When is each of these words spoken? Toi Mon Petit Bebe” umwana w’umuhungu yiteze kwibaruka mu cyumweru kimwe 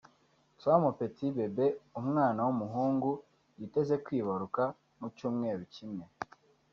Toi 0.59 0.75
Mon 0.81 0.93
Petit 0.99 1.29
Bebe” 1.37 1.65
umwana 1.99 2.39
w’umuhungu 2.47 3.09
yiteze 3.59 3.95
kwibaruka 4.05 4.63
mu 4.99 5.07
cyumweru 5.15 5.63
kimwe 5.75 6.05